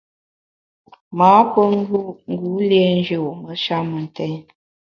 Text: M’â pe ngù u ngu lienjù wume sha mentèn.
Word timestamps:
M’â 1.17 1.33
pe 1.51 1.61
ngù 1.75 1.99
u 2.31 2.33
ngu 2.39 2.53
lienjù 2.69 3.17
wume 3.25 3.53
sha 3.63 3.77
mentèn. 3.89 4.35